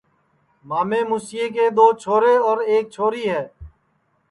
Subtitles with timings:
[0.67, 3.43] مامے موسیے جے دو چھورے اور ایک چھوری ہے